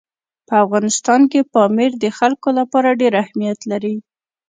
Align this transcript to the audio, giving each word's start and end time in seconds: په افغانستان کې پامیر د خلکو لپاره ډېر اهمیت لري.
په 0.47 0.53
افغانستان 0.65 1.21
کې 1.31 1.49
پامیر 1.53 1.91
د 2.03 2.05
خلکو 2.17 2.49
لپاره 2.59 2.97
ډېر 3.01 3.13
اهمیت 3.23 3.59
لري. 3.71 3.95